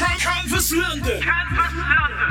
[0.00, 1.20] Canvas London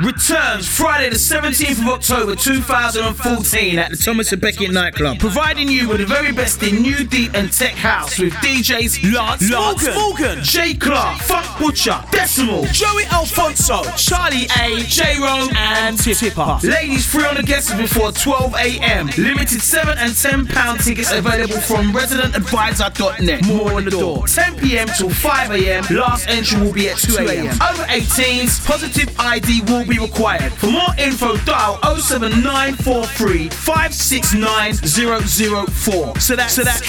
[0.02, 5.88] returns Friday the 17th of October 2014 at the Thomas A Becket nightclub, providing you
[5.88, 9.94] with the very best in new deep and tech house with DJs Lance, Lance Morgan,
[9.94, 10.44] Morgan.
[10.44, 16.62] J Clarke, Funk Butcher, Decimal, Joey Alfonzo, Charlie A, J'Rome, and Tippa.
[16.62, 19.06] Ladies free on the guests before 12 a.m.
[19.18, 23.44] Limited 7 and 10 pound tickets available from residentadvisor.net.
[23.46, 24.26] More on the door.
[24.26, 24.88] 10 p.m.
[24.88, 25.84] till 5 a.m.
[25.90, 27.46] Last entry will be at 2 a.m.
[27.60, 30.52] Over 18s, positive ID will be required.
[30.52, 36.18] For more info, dial 07943 569 004.
[36.20, 36.80] So that's, so that's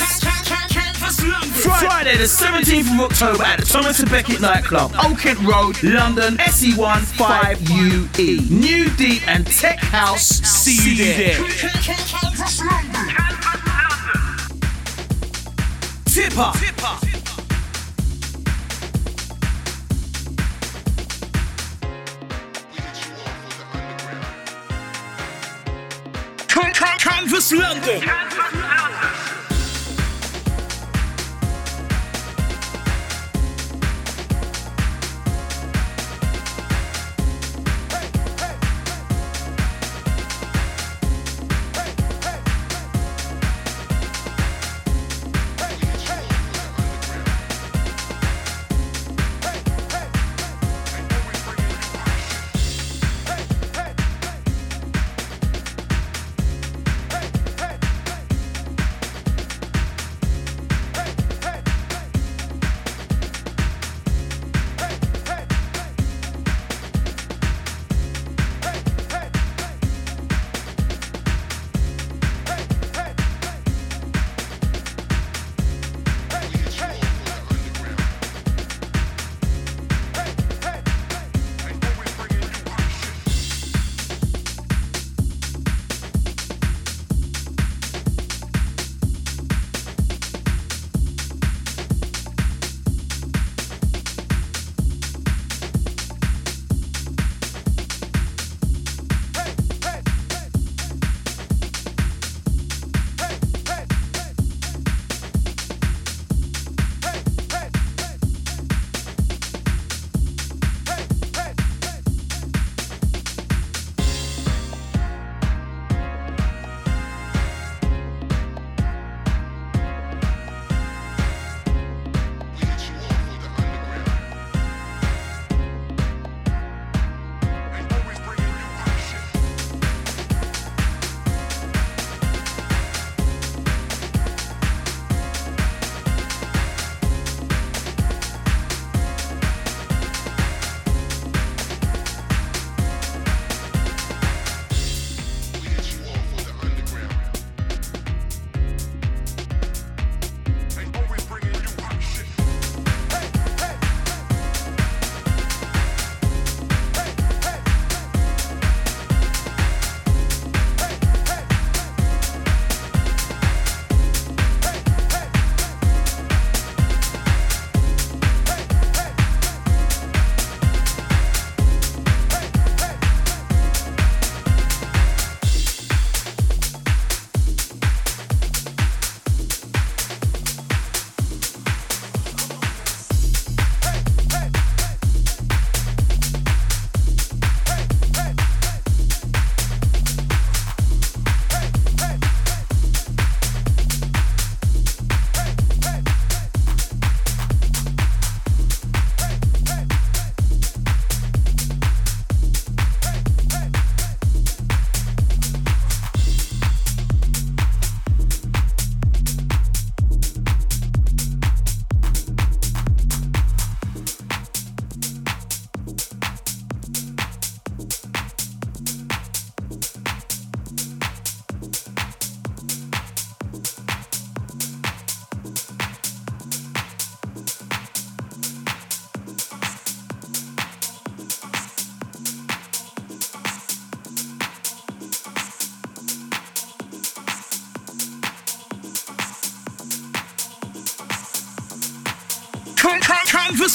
[1.79, 6.37] Friday the 17th of October at the Thomas A Becket nightclub, Old Kent Road, London,
[6.37, 8.49] SE1 5UE.
[8.49, 10.27] New Deep and Tech House.
[10.27, 11.37] See, you there.
[16.05, 17.10] Tippa.
[26.99, 28.01] Canvas London.
[28.01, 28.80] London.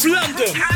[0.05, 0.76] London.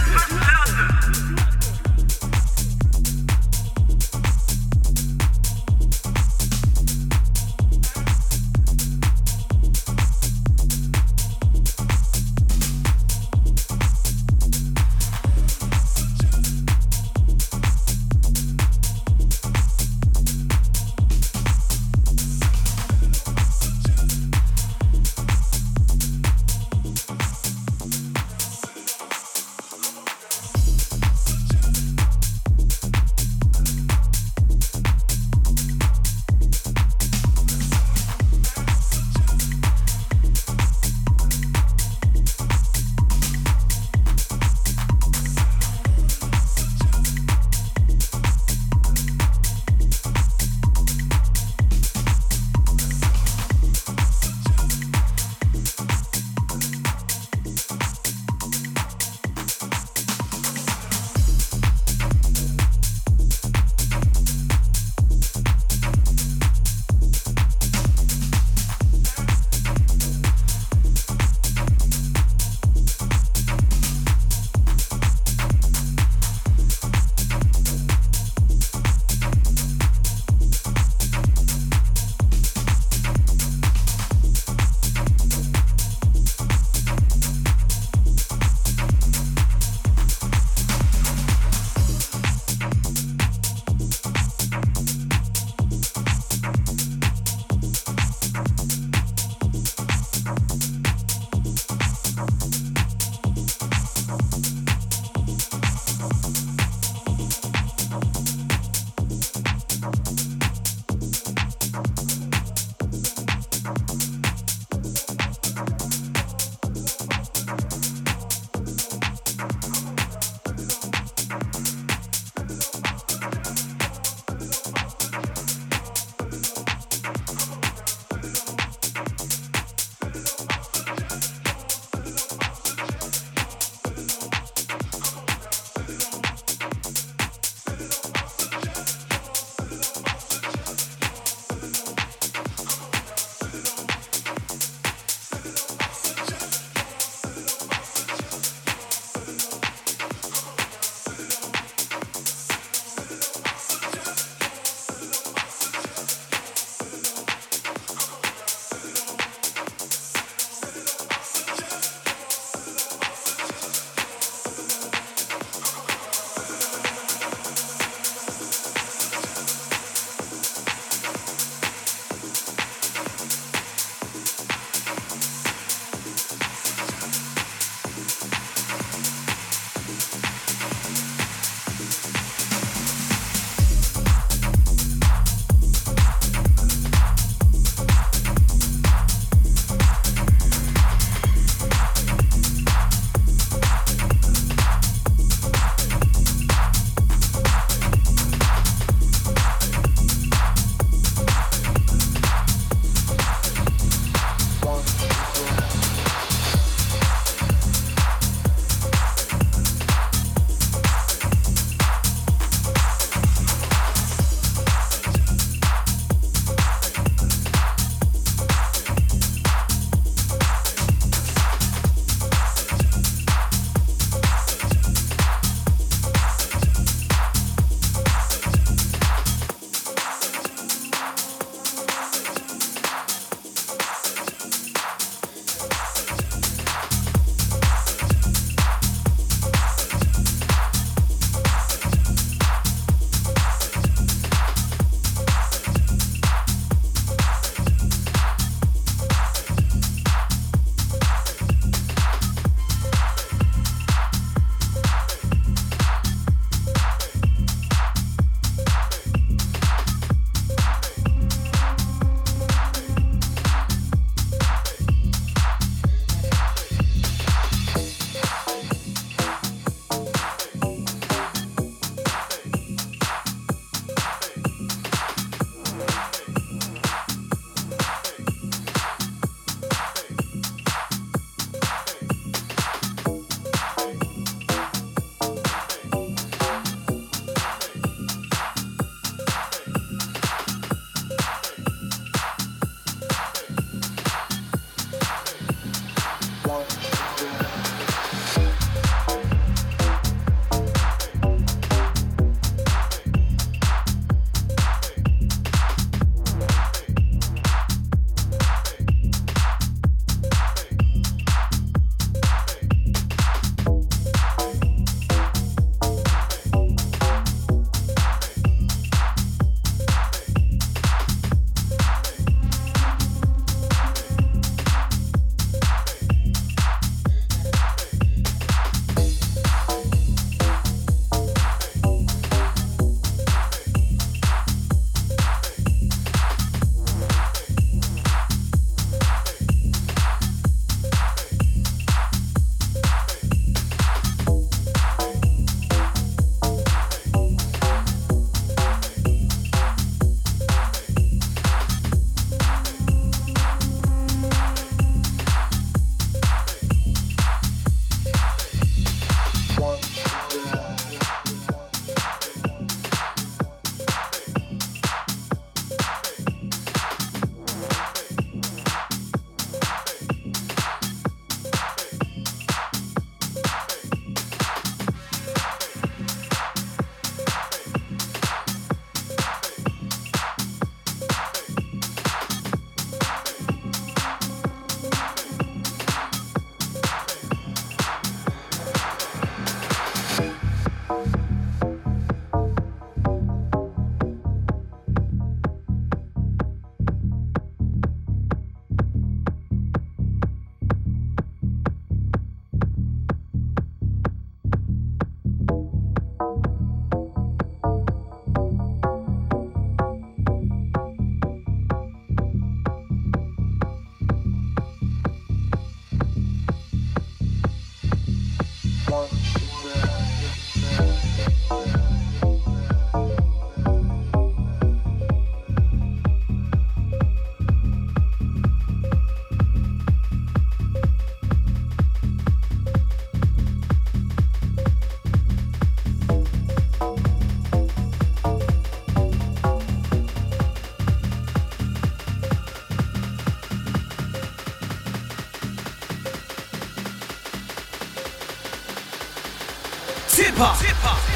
[450.40, 450.56] Tippa.
[450.58, 450.90] Tippa.
[450.90, 451.09] Canvas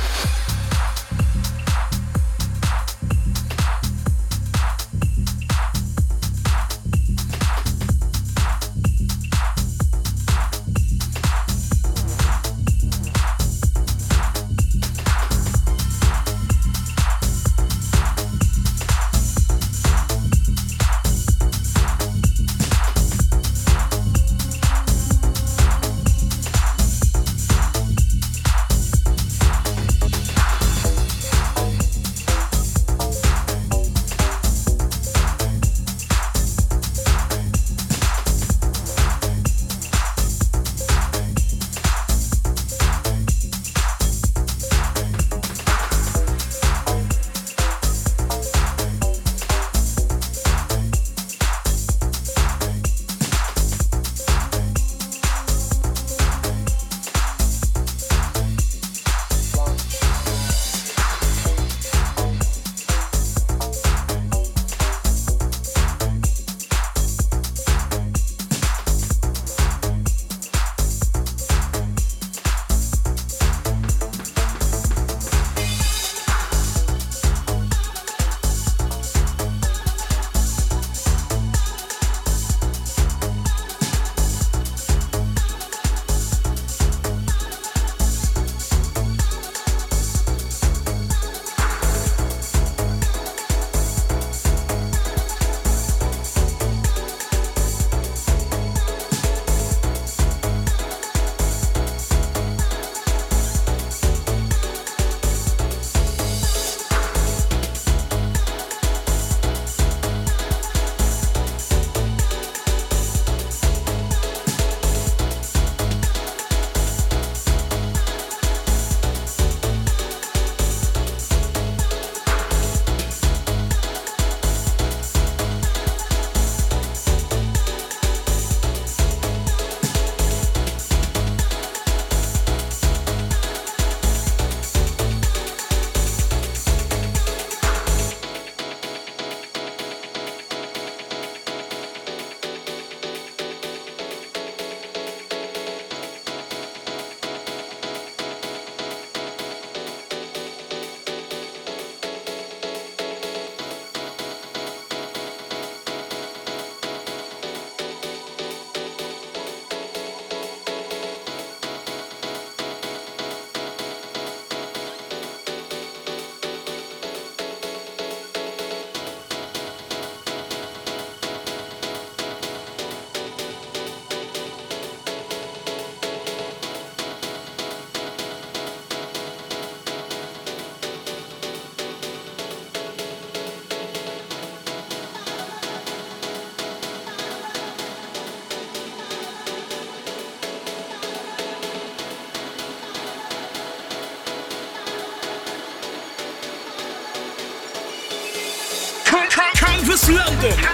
[200.08, 200.73] London.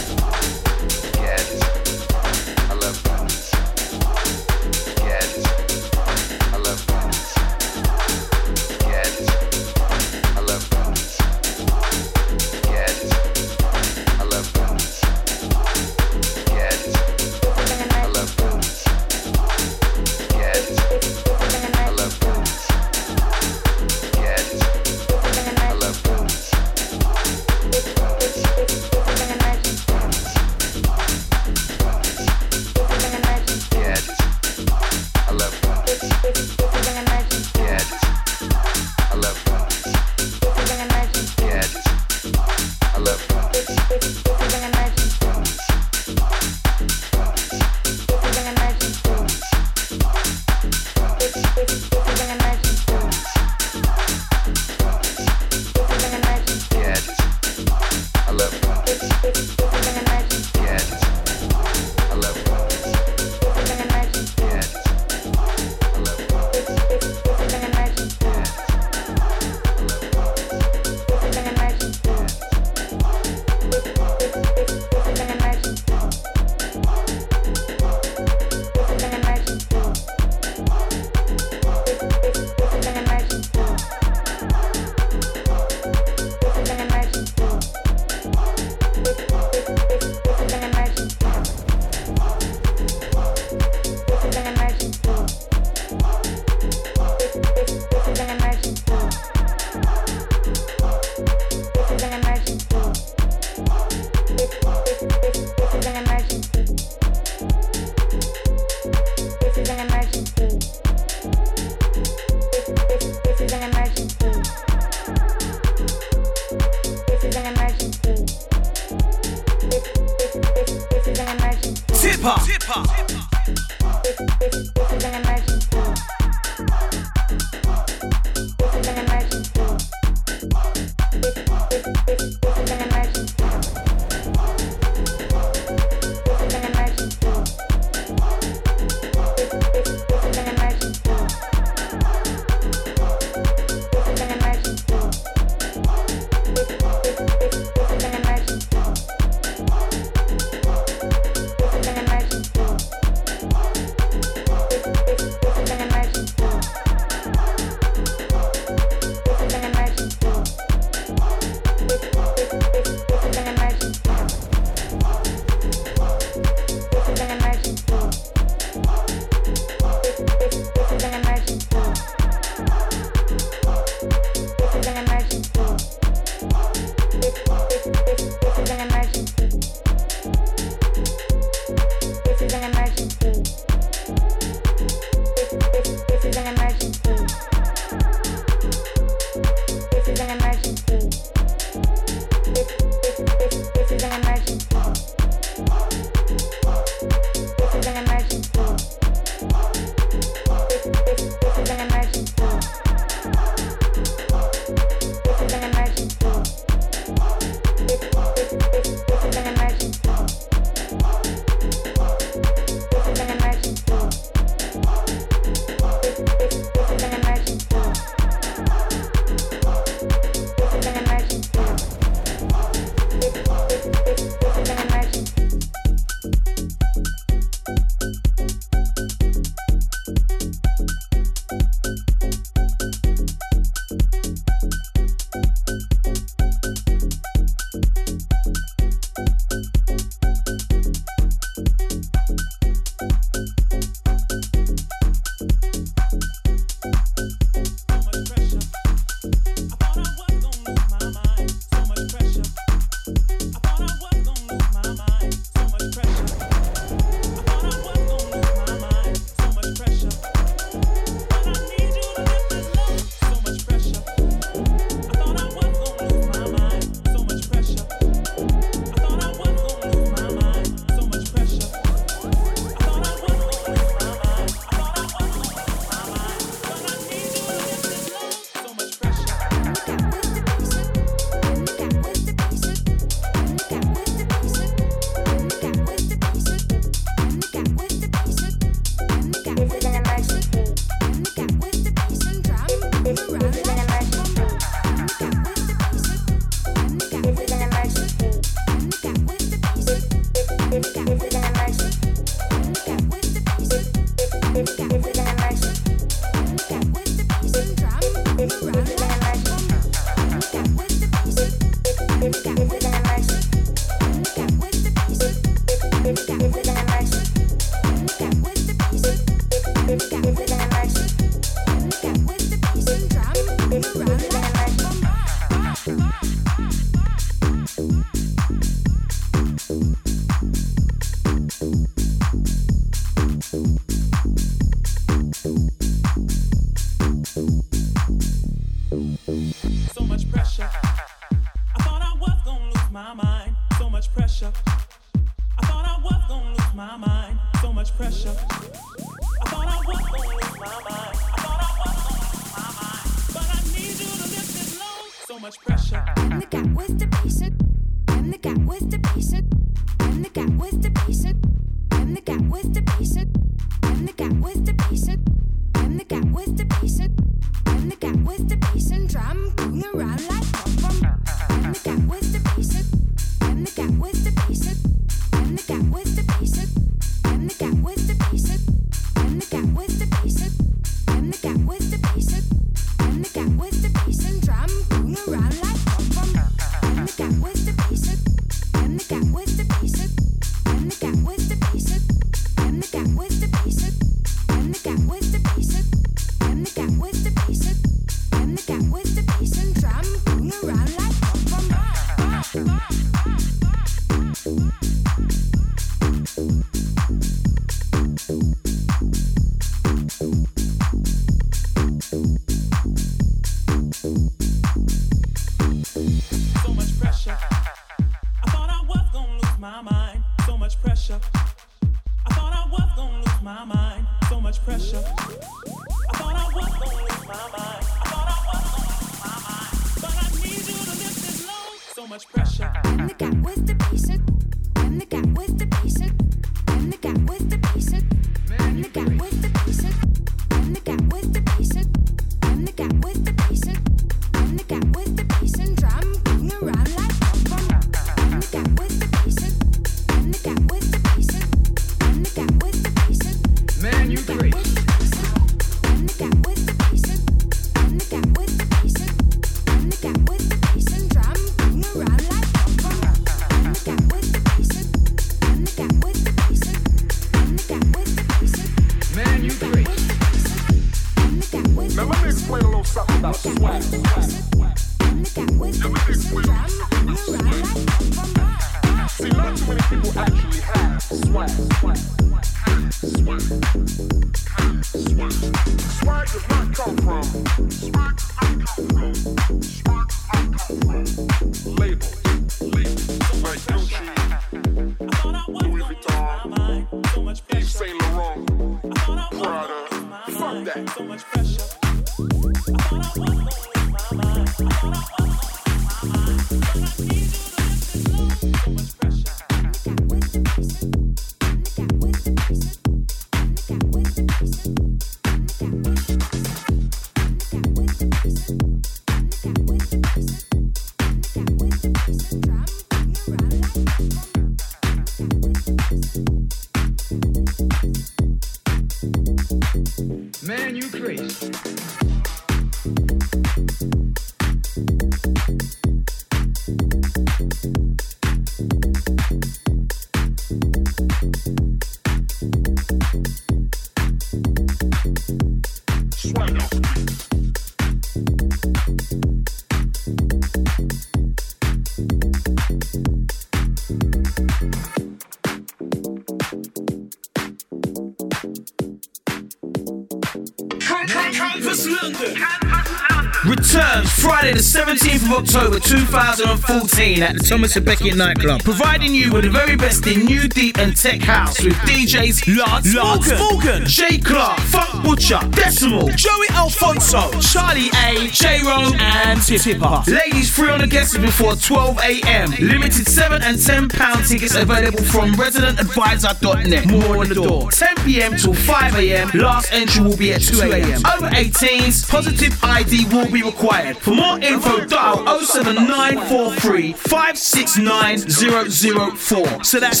[565.26, 570.06] of October 2014 at the Thomas A Becket nightclub, providing you with the very best
[570.06, 575.40] in new deep and tech house with DJs Lars, Lars Falcon, J Clarke, Funk Butcher,
[575.50, 580.06] Decimal, Joey Alfonzo, Charlie A, J'Rome, and Tippa.
[580.06, 582.50] Ladies free on the guests before 12 a.m.
[582.60, 586.86] Limited 7 and 10 pound tickets available from residentadvisor.net.
[586.86, 587.70] More on the door.
[587.70, 588.36] 10 p.m.
[588.36, 589.30] till 5 a.m.
[589.34, 591.02] Last entry will be at 2 a.m.
[591.06, 593.96] Over 18s, positive ID will be required.
[593.98, 599.64] For more info, dial dial 07943 569004.
[599.64, 600.00] So that's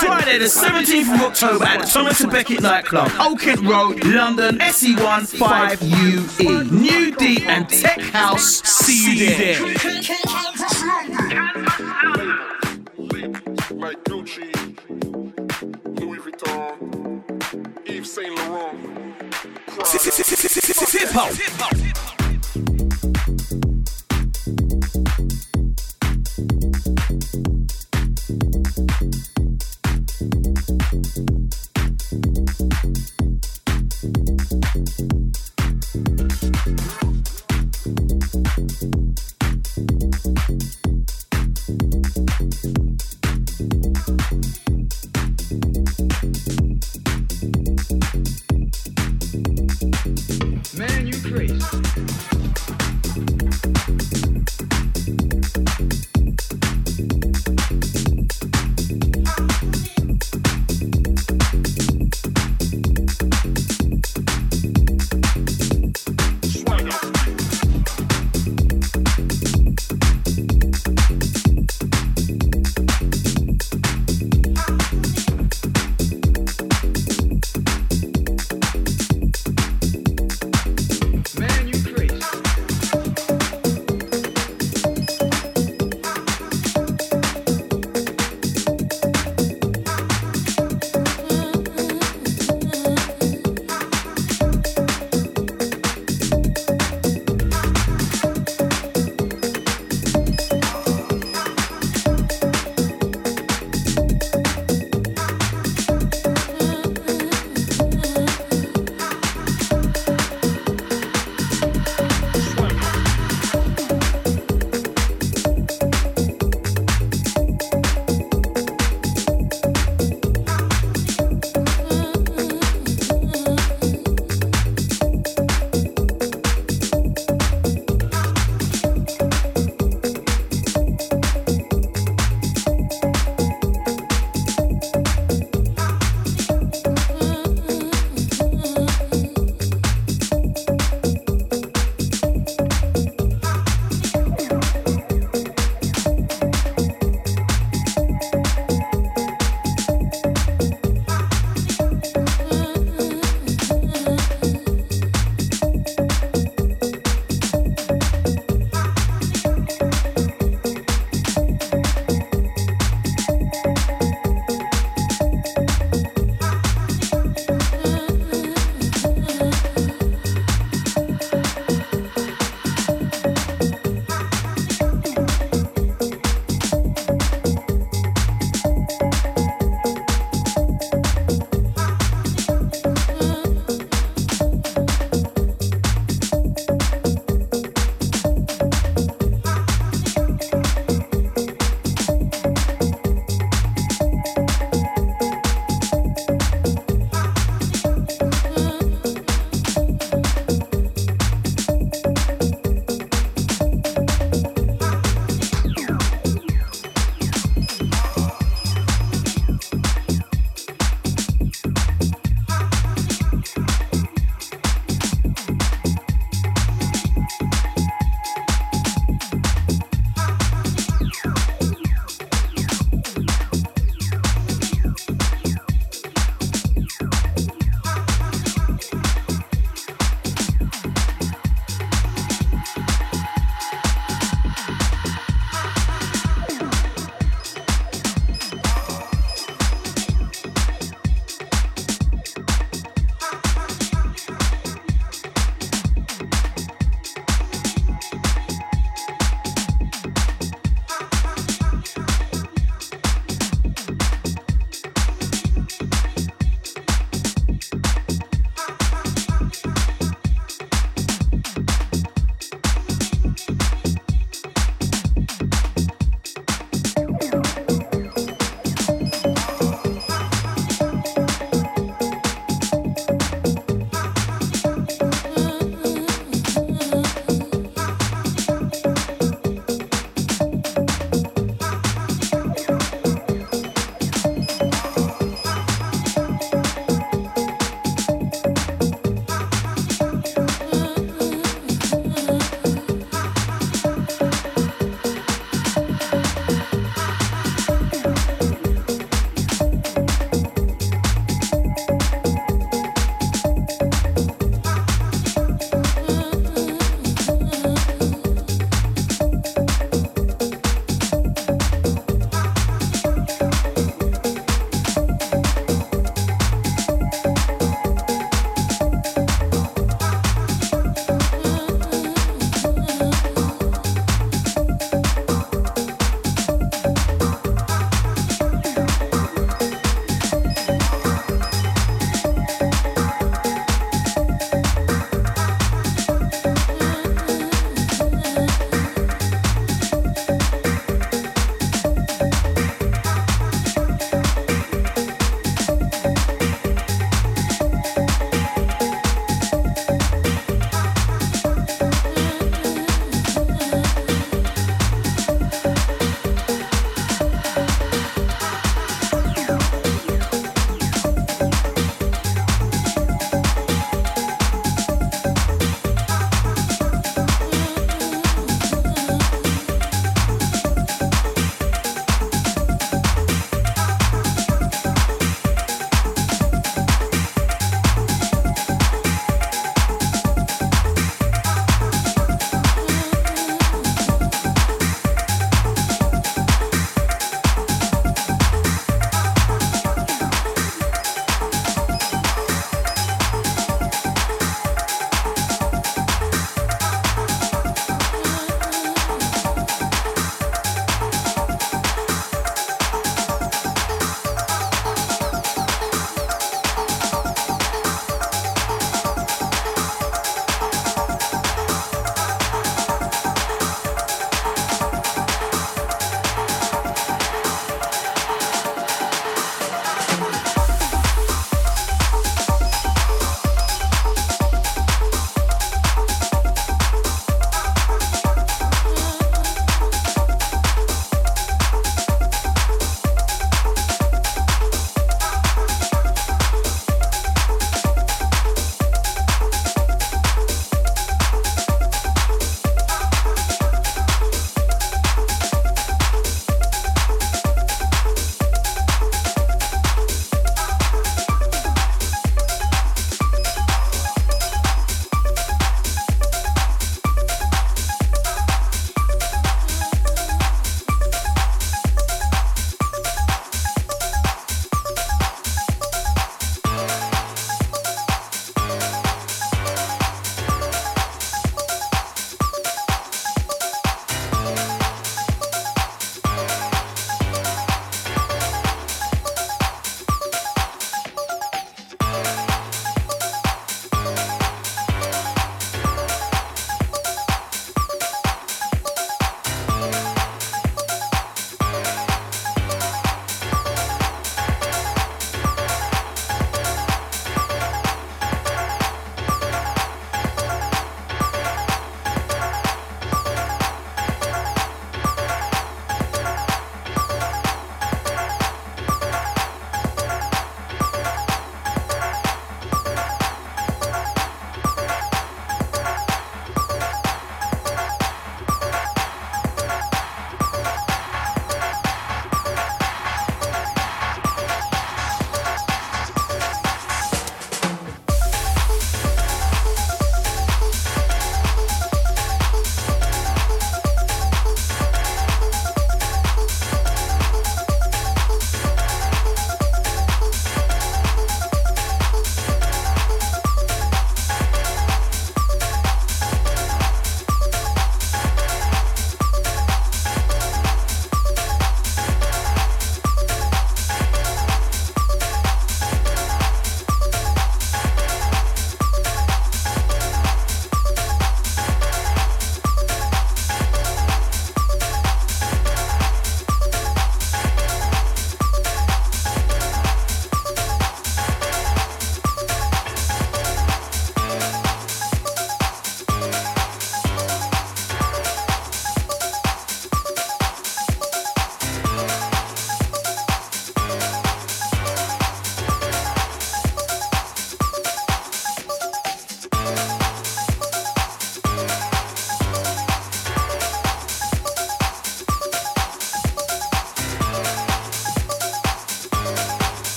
[0.00, 4.58] Friday the 17th of October at the Thomas A Becket nightclub, Old Kent Road, London,
[4.58, 6.70] SE1 5UE.
[6.70, 8.62] New D and Tech House.
[8.62, 9.58] See you there.
[20.92, 22.01] Tip out.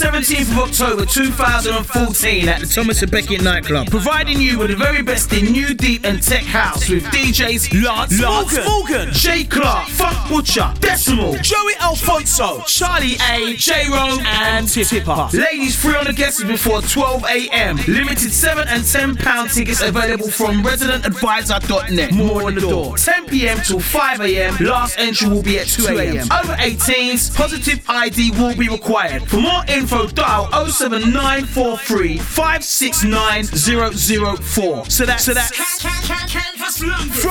[0.00, 3.90] 17th of October 2014 at the Thomas A Becket nightclub.
[3.90, 8.18] Providing you with the very best in new deep and tech house with DJs Lance,
[8.18, 9.08] Lance Morgan, Morgan.
[9.12, 12.62] J Clarke, Funk Butcher, Decimal, Joey Alfonzo.
[12.66, 15.34] Charlie A, J'Rome, And Tippa.
[15.34, 17.76] Ladies free on the guests before 12 a.m.
[17.86, 22.12] Limited 7 and 10 pound tickets available from residentadvisor.net.
[22.14, 22.96] More on the door.
[22.96, 23.58] 10 p.m.
[23.58, 24.56] till 5 a.m.
[24.60, 26.26] Last entry will be at 2 a.m.
[26.32, 29.28] Over 18s, positive ID will be required.
[29.28, 34.84] For more info, dial 07943 569 004.
[34.86, 35.50] So that's, so that's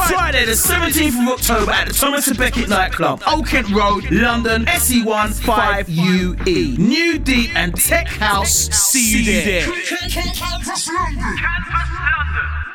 [0.10, 4.66] Friday the 17th of October at the Thomas A Becket nightclub, Old Kent Road, London,
[4.66, 6.78] SE1 5UE.
[6.78, 8.52] New Deep and Tech House.
[8.52, 9.68] See you there.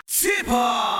[0.08, 0.93] Tippa.